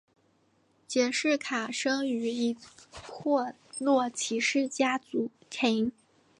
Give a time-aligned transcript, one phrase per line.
[0.87, 2.57] 杰式卡生于一
[2.91, 5.29] 破落骑士家庭。